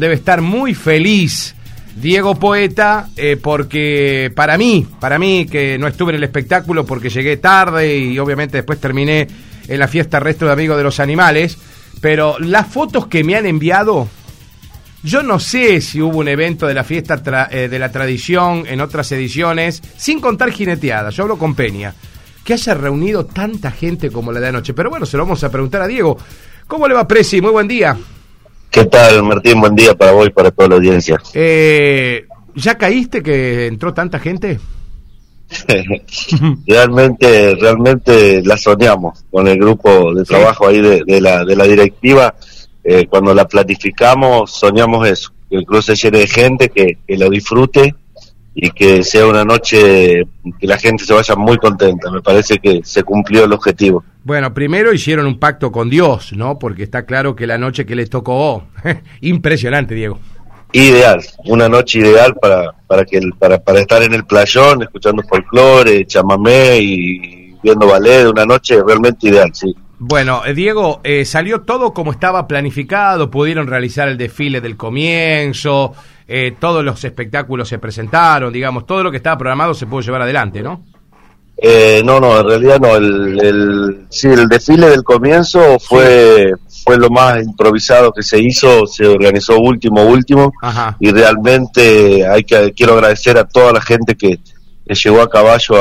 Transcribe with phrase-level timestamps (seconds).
[0.00, 1.56] Debe estar muy feliz
[1.96, 7.10] Diego Poeta eh, porque para mí, para mí que no estuve en el espectáculo porque
[7.10, 9.26] llegué tarde y obviamente después terminé
[9.66, 11.58] en la fiesta resto de amigos de los animales,
[12.00, 14.06] pero las fotos que me han enviado,
[15.02, 18.80] yo no sé si hubo un evento de la fiesta eh, de la tradición en
[18.80, 21.92] otras ediciones, sin contar jineteada, yo hablo con Peña,
[22.44, 25.50] que haya reunido tanta gente como la de anoche, pero bueno, se lo vamos a
[25.50, 26.16] preguntar a Diego.
[26.68, 27.40] ¿Cómo le va, Presi?
[27.40, 27.98] Muy buen día.
[28.70, 29.60] ¿Qué tal, Martín?
[29.60, 31.20] Buen día para vos y para toda la audiencia.
[31.34, 34.58] Eh, ¿Ya caíste que entró tanta gente?
[36.66, 42.34] realmente, realmente la soñamos con el grupo de trabajo ahí de, la, de la directiva.
[42.84, 47.30] Eh, cuando la planificamos, soñamos eso, que el cruce llene de gente, que, que lo
[47.30, 47.94] disfrute
[48.60, 50.26] y que sea una noche
[50.58, 52.10] que la gente se vaya muy contenta.
[52.10, 54.02] Me parece que se cumplió el objetivo.
[54.24, 56.58] Bueno, primero hicieron un pacto con Dios, ¿no?
[56.58, 58.64] Porque está claro que la noche que les tocó,
[59.20, 60.18] impresionante, Diego.
[60.72, 66.04] Ideal, una noche ideal para para que para, para estar en el playón, escuchando folclore,
[66.04, 69.72] chamamé y viendo ballet, una noche realmente ideal, sí.
[70.00, 75.94] Bueno, eh, Diego, eh, salió todo como estaba planificado, pudieron realizar el desfile del comienzo,
[76.28, 80.22] eh, todos los espectáculos se presentaron, digamos, todo lo que estaba programado se pudo llevar
[80.22, 80.84] adelante, ¿no?
[81.56, 82.94] Eh, no, no, en realidad no.
[82.94, 86.52] El, el, sí, el desfile del comienzo fue
[86.88, 90.52] fue lo más improvisado que se hizo, se organizó último, último,
[90.98, 94.38] y realmente hay que quiero agradecer a toda la gente que,
[95.04, 95.74] llegó a caballo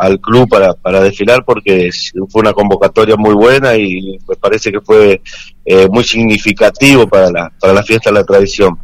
[0.00, 1.90] al club para, para desfilar porque
[2.28, 5.22] fue una convocatoria muy buena y me parece que fue
[5.64, 8.76] eh, muy significativo para la, para la fiesta de la tradición.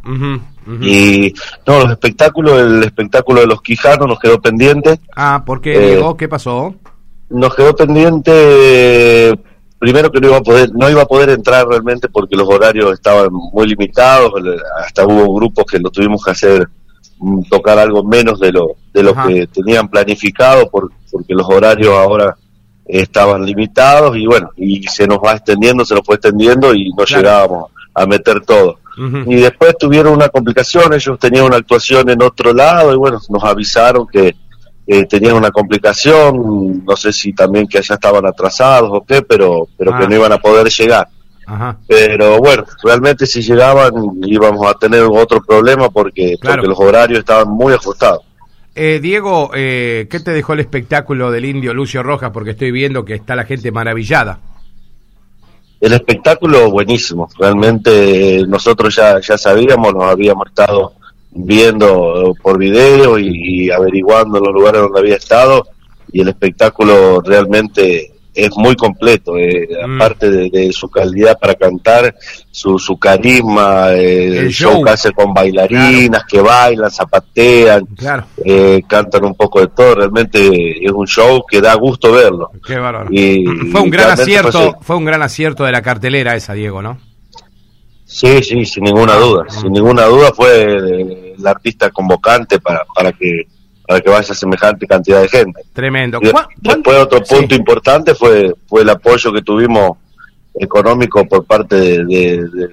[0.81, 1.33] Y
[1.65, 4.99] no, los espectáculos, el espectáculo de los Quijanos nos quedó pendiente.
[5.15, 6.15] Ah, ¿por qué, Diego?
[6.15, 6.75] ¿Qué pasó?
[7.29, 9.37] Nos quedó pendiente
[9.79, 12.93] primero que no iba a poder no iba a poder entrar realmente porque los horarios
[12.93, 14.31] estaban muy limitados
[14.85, 16.67] hasta hubo grupos que lo tuvimos que hacer
[17.19, 21.95] mm, tocar algo menos de lo de lo que tenían planificado por, porque los horarios
[21.95, 22.35] ahora
[22.85, 27.05] estaban limitados y bueno y se nos va extendiendo se nos fue extendiendo y no
[27.05, 28.79] llegábamos a meter todo
[29.25, 33.43] y después tuvieron una complicación, ellos tenían una actuación en otro lado y bueno, nos
[33.43, 34.35] avisaron que
[34.85, 39.67] eh, tenían una complicación, no sé si también que allá estaban atrasados o qué, pero,
[39.77, 40.07] pero que ah.
[40.09, 41.07] no iban a poder llegar.
[41.87, 47.49] Pero bueno, realmente si llegaban íbamos a tener otro problema porque, porque los horarios estaban
[47.49, 48.21] muy ajustados.
[48.75, 52.29] Eh, Diego, eh, ¿qué te dejó el espectáculo del indio Lucio Rojas?
[52.31, 54.39] Porque estoy viendo que está la gente maravillada.
[55.81, 60.93] El espectáculo buenísimo, realmente nosotros ya, ya sabíamos, nos habíamos estado
[61.31, 65.67] viendo por video y, averiguando los lugares donde había estado
[66.11, 68.11] y el espectáculo realmente
[68.45, 69.95] es muy completo, eh, mm.
[69.95, 72.15] aparte de, su calidad para cantar,
[72.51, 74.83] su, su carisma, eh, el, show.
[74.83, 77.87] que hace con bailarinas que bailan, zapatean,
[78.43, 82.51] eh, cantan un poco de todo, realmente es un show que da gusto verlo.
[83.09, 86.99] Y, fue un gran acierto, fue, un gran acierto de la cartelera esa, Diego, ¿no?
[88.05, 93.11] Sí, sí, sin ninguna ah, duda, sin ninguna duda fue el artista convocante para, para
[93.11, 93.43] que
[93.89, 95.61] para que vaya semejante cantidad de gente.
[95.73, 96.19] Tremendo.
[96.57, 99.97] después otro punto importante fue, fue el apoyo que tuvimos
[100.53, 102.69] económico por parte de, de,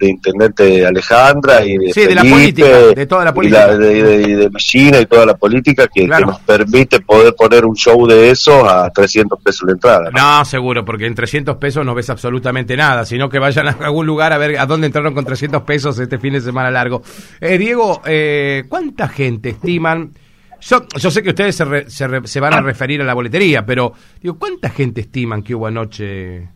[0.00, 3.74] intendente Alejandra y de, sí, de la política, de toda la política.
[3.74, 8.30] Y, de, China y toda la política que, nos permite poder poner un show de
[8.30, 10.10] eso a 300 pesos la entrada.
[10.10, 10.44] ¿no?
[10.44, 14.32] seguro, porque en 300 pesos no ves absolutamente nada, sino que vayan a algún lugar
[14.32, 17.02] a ver a dónde entraron con 300 pesos este fin de semana largo.
[17.40, 20.12] Eh, Diego, eh, ¿cuánta gente estiman?
[20.60, 23.92] Yo, yo, sé que ustedes se, se, se, van a referir a la boletería, pero
[24.20, 26.48] digo, ¿cuánta gente estiman que hubo anoche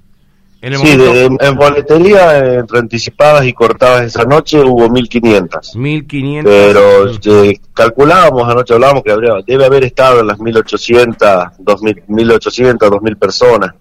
[0.60, 0.98] sí,
[1.40, 5.76] en, boletería, entre anticipadas y cortadas esa noche, hubo 1500.
[5.76, 6.52] 1500.
[6.52, 11.28] Pero eh, calculábamos, anoche hablábamos que habría, debe haber estado en las 1800,
[11.58, 13.74] 2000, 1800, 2000 personas,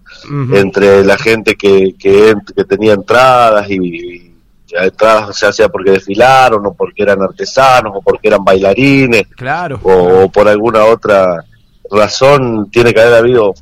[0.53, 2.35] entre la gente que, que,
[2.67, 4.33] tenía entradas y,
[4.71, 9.27] entradas se hacía porque desfilaron o porque eran artesanos o porque eran bailarines.
[9.35, 9.79] Claro.
[9.83, 11.45] o por alguna otra
[11.89, 13.53] razón tiene que haber habido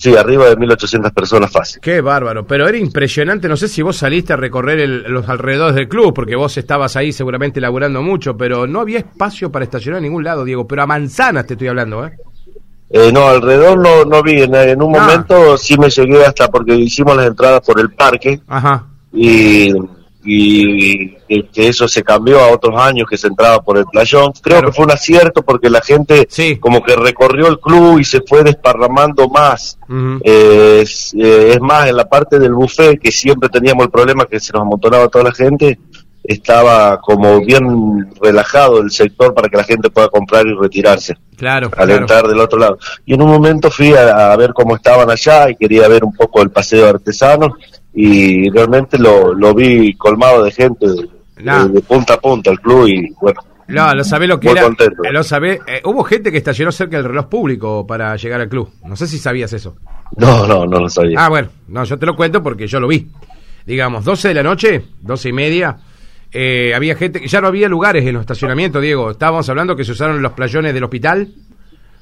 [0.00, 1.80] Sí, arriba de 1.800 personas fácil.
[1.80, 5.88] Qué bárbaro, pero era impresionante, no sé si vos saliste a recorrer los alrededores del
[5.88, 10.04] club, porque vos estabas ahí seguramente laburando mucho, pero no había espacio para estacionar en
[10.04, 12.12] ningún lado, Diego, pero a manzanas te estoy hablando, ¿eh?
[12.90, 15.00] eh no, alrededor no, no vi, en, un ah.
[15.00, 18.86] momento sí me llegué hasta porque hicimos las entradas por el parque Ajá.
[19.12, 19.72] y
[20.24, 21.16] y,
[21.52, 24.32] que eso se cambió a otros años que se entraba por el playón.
[24.42, 26.28] Creo que fue un acierto porque la gente
[26.60, 29.78] como que recorrió el club y se fue desparramando más.
[30.24, 34.52] Eh, es, más, en la parte del buffet, que siempre teníamos el problema que se
[34.52, 35.78] nos amontonaba toda la gente,
[36.24, 41.16] estaba como bien relajado el sector para que la gente pueda comprar y retirarse.
[41.36, 41.70] Claro.
[41.76, 42.78] Al entrar del otro lado.
[43.06, 46.42] Y en un momento fui a, ver cómo estaban allá y quería ver un poco
[46.42, 47.52] el paseo de artesanos
[48.00, 53.12] y realmente lo, lo vi colmado de gente de, punta a punta el club y
[53.20, 53.40] bueno.
[53.66, 54.68] No, lo sabe lo que era.
[54.68, 55.20] Lo.
[55.44, 58.70] Eh, hubo gente que estacionó cerca del reloj público para llegar al club.
[58.84, 59.74] No sé si sabías eso.
[60.16, 61.18] No, no, no lo sabía.
[61.18, 63.08] Ah, bueno, no, yo te lo cuento porque yo lo vi.
[63.66, 65.76] Digamos, 12 de la noche, 12 y media,
[66.30, 69.10] eh, había gente, ya no había lugares en los estacionamientos, Diego.
[69.10, 71.28] Estábamos hablando que se usaron los playones del hospital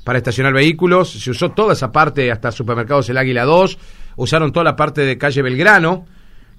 [0.04, 3.78] para estacionar vehículos, se usó toda esa parte hasta supermercados El Águila 2,
[4.16, 6.06] usaron toda la parte de calle Belgrano,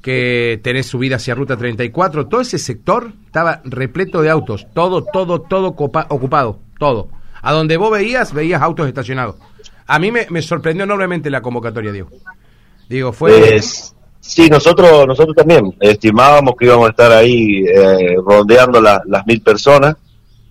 [0.02, 5.42] que tenés subida hacia Ruta 34, todo ese sector estaba repleto de autos, todo, todo,
[5.42, 7.10] todo ocupado, todo.
[7.42, 9.36] A donde vos veías, veías autos estacionados.
[9.86, 12.10] A mí me, sorprendió enormemente la convocatoria, Diego.
[12.90, 13.60] Digo, fue...
[14.20, 19.96] Sí, nosotros, nosotros también estimábamos que íbamos a estar ahí eh, rondeando las mil personas,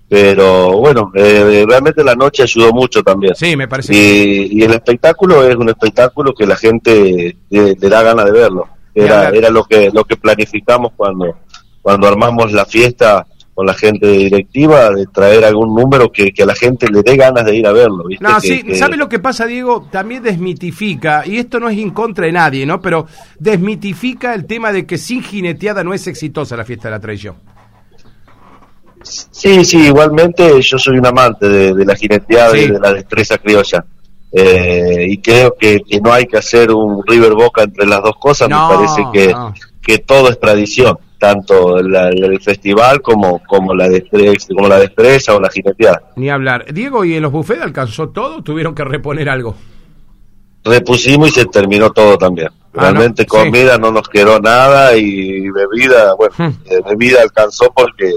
[0.08, 3.34] pero bueno, eh, realmente la noche ayudó mucho también.
[3.34, 3.92] Sí, me parece.
[3.94, 8.68] Y, el espectáculo es un espectáculo que la gente le, da ganas de verlo.
[8.94, 11.36] Era, era lo que lo que planificamos cuando
[11.82, 13.26] cuando armamos la fiesta
[13.56, 17.46] con la gente directiva de traer algún número que, a la gente le dé ganas
[17.46, 18.04] de ir a verlo.
[18.20, 19.88] No, sí, ¿sabe lo que pasa, Diego?
[19.90, 22.82] También desmitifica, y esto no es en contra de nadie, ¿no?
[22.82, 23.06] Pero
[23.38, 27.36] desmitifica el tema de que sin jineteada no es exitosa la fiesta de la tradición.
[29.30, 33.84] Sí, sí, igualmente yo soy un amante de, la jineteada y de la destreza criolla.
[34.32, 38.48] Eh, y creo que, no hay que hacer un River Boca entre las dos cosas,
[38.48, 39.34] me parece que,
[39.80, 45.40] que todo es tradición tanto el festival como, como, la destreza, como la destreza o
[45.40, 46.02] la jineteada.
[46.16, 46.72] Ni hablar.
[46.72, 48.42] Diego, ¿y en los buffets alcanzó todo?
[48.42, 49.56] ¿Tuvieron que reponer algo?
[50.64, 52.48] Repusimos y se terminó todo también.
[52.74, 56.52] Ah, Realmente comida no nos quedó nada y bebida, bueno, hmm.
[56.66, 58.16] eh, bebida alcanzó porque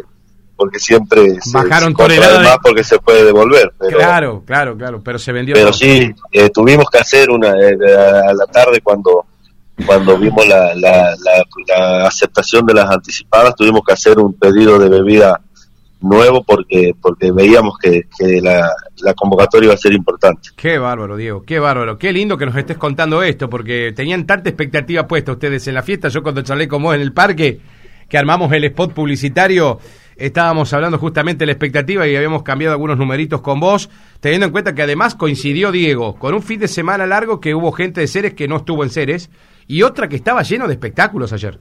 [0.59, 3.71] porque siempre bajaron se, más porque se puede devolver.
[3.79, 5.55] claro, claro, claro, pero se vendió.
[5.55, 7.77] Pero sí, eh, tuvimos que hacer una eh,
[8.27, 9.25] a la tarde cuando
[9.85, 15.39] cuando vimos la, la, aceptación de las anticipadas, tuvimos que hacer un pedido de bebida
[16.01, 18.03] nuevo porque porque veíamos que,
[18.41, 20.49] la, convocatoria iba a ser importante.
[20.57, 21.97] Qué bárbaro, Diego, qué bárbaro.
[21.97, 25.83] Qué lindo que nos estés contando esto, porque tenían tanta expectativa puesta ustedes en la
[25.83, 26.09] fiesta.
[26.09, 27.61] Yo cuando charlé con vos en el parque,
[28.09, 29.79] que armamos el spot publicitario,
[30.19, 33.89] estábamos hablando justamente de la expectativa y habíamos cambiado algunos numeritos con vos,
[34.19, 37.71] teniendo en cuenta que además coincidió Diego con un fin de semana largo que hubo
[37.71, 39.29] gente de Ceres que no estuvo en Ceres
[39.67, 41.59] y otra que estaba lleno de espectáculos ayer.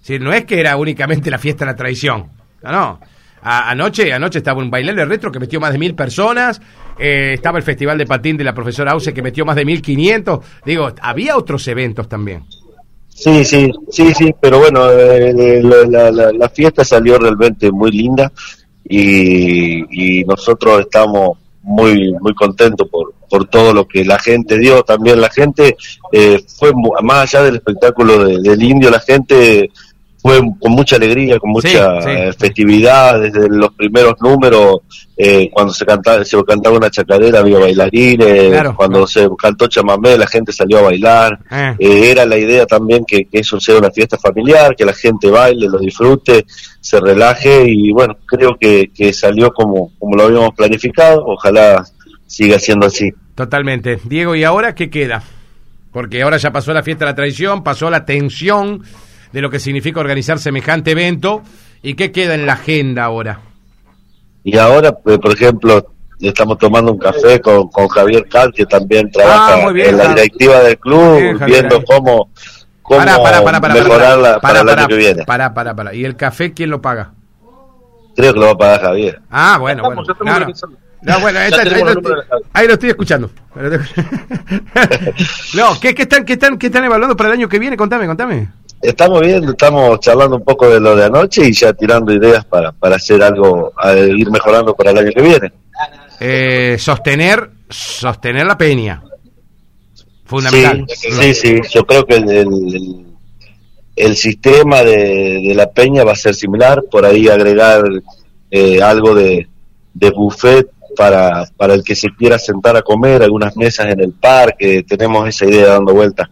[0.00, 2.30] Si no es que era únicamente la fiesta de la tradición.
[2.62, 3.00] No, no.
[3.42, 6.60] anoche, anoche estaba un bailable retro que metió más de mil personas.
[6.98, 9.82] Eh, estaba el Festival de Patín de la profesora Ause que metió más de mil
[9.82, 10.44] quinientos.
[10.64, 12.44] Digo, había otros eventos también.
[13.18, 18.30] Sí, sí, sí, sí, pero bueno, eh, eh, la, fiesta salió realmente muy linda
[18.84, 24.82] y, y nosotros estamos muy muy contento por, por todo lo que la gente dio.
[24.82, 25.76] También la gente
[26.12, 26.72] eh, fue
[27.02, 29.70] más allá del espectáculo del indio la gente
[30.28, 34.80] fue con mucha alegría con mucha eh, festividad desde los primeros números
[35.16, 40.26] eh, cuando se cantaba se cantaba una chacarera había bailarines cuando se cantó chamamé la
[40.26, 41.38] gente salió a bailar
[41.78, 45.68] era la idea también que, que eso sea una fiesta familiar que la gente baile
[45.68, 46.44] lo disfrute
[46.80, 51.84] se relaje y bueno, creo que, que salió como, como lo habíamos planificado, ojalá
[52.26, 53.12] siga siendo así.
[53.34, 53.98] Totalmente.
[54.04, 55.22] Diego, ¿y ahora qué queda?
[55.92, 58.82] Porque ahora ya pasó la fiesta de la tradición, pasó la tensión
[59.32, 61.42] de lo que significa organizar semejante evento,
[61.82, 63.40] ¿y qué queda en la agenda ahora?
[64.44, 65.86] Y ahora, pues, por ejemplo,
[66.20, 70.60] estamos tomando un café con, con Javier Cal, que también trabaja ah, en la directiva
[70.60, 72.30] del club, viendo cómo
[72.88, 75.24] para, para, para, para, mejorarla para, el año que viene.
[75.24, 75.94] Para, para, para.
[75.94, 77.12] ¿Y el café quién lo paga?
[78.16, 79.20] Creo que lo va a pagar Javier.
[79.30, 80.02] Ah, bueno, bueno.
[81.00, 83.30] No, bueno, ahí, lo estoy escuchando.
[85.54, 87.76] no, ¿qué, qué, están, qué, están, ¿qué están evaluando para el año que viene?
[87.76, 88.48] Contame, contame.
[88.80, 92.72] Estamos viendo, estamos charlando un poco de lo de anoche y ya tirando ideas para,
[92.72, 95.52] para hacer algo, a ir mejorando para el año que viene.
[96.20, 99.02] Eh, sostener, sostener la peña.
[100.24, 100.86] Fundamental.
[100.94, 103.06] Sí, sí, yo creo que el,
[103.96, 107.82] el, sistema de, la peña va a ser similar, por ahí agregar
[108.50, 109.48] eh, algo de,
[109.94, 114.12] de buffet para, para el que se quiera sentar a comer, algunas mesas en el
[114.14, 116.28] parque, tenemos esa idea dando vuelta.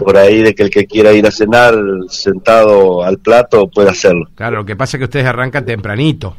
[0.00, 1.74] Por ahí de que el que quiera ir a cenar
[2.08, 4.28] sentado al plato puede hacerlo.
[4.34, 6.36] Claro, lo que pasa es que ustedes arrancan tempranito.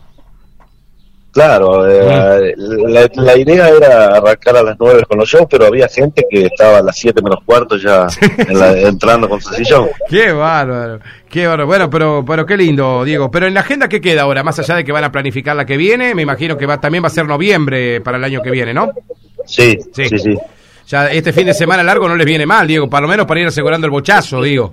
[1.34, 5.88] Claro, eh, la, la, idea era arrancar a las 9 con los shows, pero había
[5.88, 8.06] gente que estaba a las 7 menos cuarto ya
[8.38, 9.90] en la, entrando con su sillón.
[10.08, 11.66] Qué bárbaro, qué bárbaro.
[11.66, 13.32] Bueno, pero, pero qué lindo, Diego.
[13.32, 14.44] Pero en la agenda, ¿qué queda ahora?
[14.44, 17.04] Más allá de que van a planificar la que viene, me imagino que va, también
[17.04, 18.92] va a ser noviembre para el año que viene, ¿no?
[19.48, 20.20] Sí, sí, sí.
[20.20, 20.38] sí.
[20.88, 23.40] Ya este fin de semana largo no les viene mal, Diego, por lo menos para
[23.40, 24.72] ir asegurando el bochazo, digo.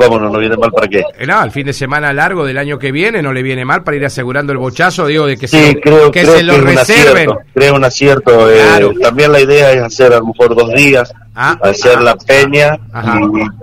[0.00, 1.02] ¿Cómo no nos viene mal para qué?
[1.18, 3.82] Eh, no, el fin de semana largo del año que viene no le viene mal
[3.84, 6.54] para ir asegurando el bochazo, digo, de que sí, se, creo, que creo se lo
[6.54, 7.28] un reserven.
[7.30, 8.50] acierto, creo un acierto.
[8.50, 8.92] eh, Claro.
[9.00, 12.78] También la idea es hacer a lo mejor dos días, Ah, hacer ah, la peña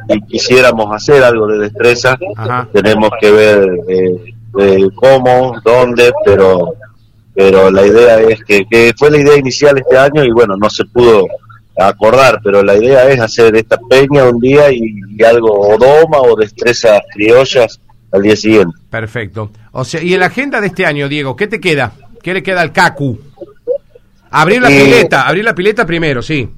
[0.09, 2.17] y, y quisiéramos hacer algo de destreza.
[2.35, 2.67] Ajá.
[2.73, 6.73] Tenemos que ver eh, eh, cómo, dónde, pero
[7.35, 10.69] pero la idea es que, que fue la idea inicial este año y bueno, no
[10.71, 11.27] se pudo
[11.77, 14.81] acordar, pero la idea es hacer esta peña un día y,
[15.17, 17.79] y algo o doma o destrezas criollas
[18.11, 18.75] al día siguiente.
[18.89, 19.51] Perfecto.
[19.71, 21.91] O sea, y en la agenda de este año, Diego, ¿qué te queda?
[22.23, 23.19] ¿Qué le queda al CACU?
[24.31, 26.49] Abrir la pileta, abrir la pileta primero, sí,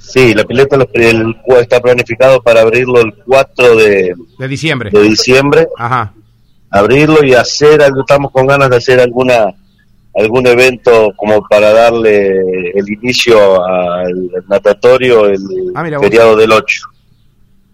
[0.00, 4.90] Sí, la pileta lo- el- está planificado para abrirlo el 4 de, de diciembre.
[4.92, 6.12] de diciembre, Ajá.
[6.70, 9.52] abrirlo y hacer algo, estamos con ganas de hacer alguna
[10.18, 12.28] algún evento como para darle
[12.74, 15.38] el inicio al natatorio el
[15.74, 16.82] Ah, feriado del 8.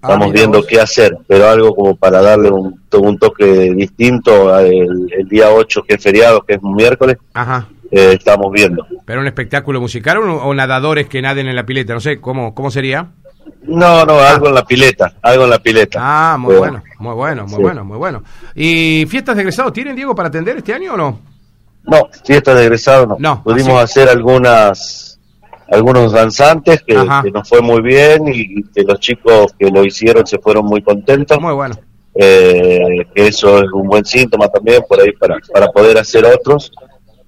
[0.02, 0.66] Ah, Estamos viendo vos.
[0.66, 5.82] qué hacer, pero algo como para darle un, un toque distinto al el día 8
[5.88, 7.68] que es feriado, que es un miércoles, Ajá.
[7.90, 8.86] eh, estamos viendo.
[9.06, 11.94] ¿Pero un espectáculo musical o, o nadadores que naden en la pileta?
[11.94, 13.06] No sé, ¿cómo, cómo sería?
[13.62, 15.98] No, no, algo en la pileta, algo en la pileta.
[16.02, 17.62] Ah, muy Eh, bueno, muy bueno, muy sí.
[17.62, 18.22] bueno, muy bueno.
[18.54, 21.20] ¿Y fiestas de egresado tienen, Diego, para atender este año o no?
[21.86, 23.16] No, fiesta de egresado no.
[23.18, 24.00] No, Pudimos así.
[24.00, 25.18] hacer algunas
[25.70, 30.38] algunos danzantes que nos fue muy bien y que los chicos que lo hicieron se
[30.38, 31.40] fueron muy contentos.
[31.40, 31.74] Muy bueno.
[32.14, 36.70] eh, que eso es un buen síntoma también por ahí para, para poder hacer otros.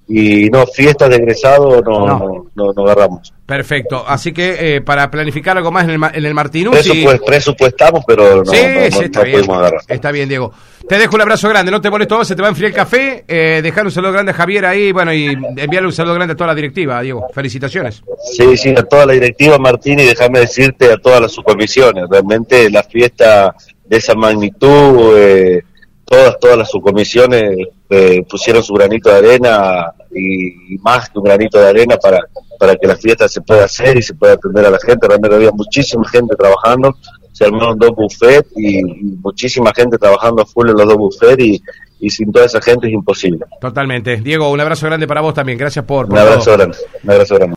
[0.09, 2.07] Y no, fiestas de egresado no,
[2.55, 2.73] No.
[2.73, 2.83] no.
[2.83, 3.33] agarramos.
[3.45, 4.03] Perfecto.
[4.07, 6.33] Así que eh, para planificar algo más en el, en el.
[6.35, 8.57] Presupuest- presupuestamos, pero no, sí,
[8.91, 9.37] sí, está bien.
[9.39, 9.81] pudimos agarrar.
[9.87, 10.51] Está bien, Diego.
[10.87, 12.75] Te dejo un abrazo grande, no te molesto más, se te va a enfriar el
[12.75, 13.25] café.
[13.27, 15.25] Eh, dejar un saludo grande a Javier ahí, bueno, y
[15.57, 17.27] enviarle un saludo grande a toda la directiva, Diego.
[17.33, 18.01] Felicitaciones.
[18.33, 22.05] Sí, sí, a toda la directiva, Martín, y déjame decirte a todas las subcomisiones.
[22.09, 23.53] Realmente la fiesta
[23.85, 25.63] de esa magnitud, eh,
[26.09, 31.25] todas, todas las subcomisiones eh, pusieron su granito de arena y, y más que un
[31.25, 32.19] granito de arena para,
[32.59, 35.07] para que la fiesta se pueda hacer y se pueda atender a la gente.
[35.07, 36.95] Realmente había muchísima gente trabajando,
[37.31, 38.83] se armaron dos buffets y, y
[39.21, 41.61] muchísima gente trabajando a full en los dos buffets y,
[41.99, 43.45] y sin toda esa gente es imposible.
[43.59, 44.17] Totalmente.
[44.17, 45.57] Diego, un abrazo grande para vos también.
[45.57, 46.57] Gracias por, por Un abrazo todo.
[46.57, 47.45] grande, un abrazo grande.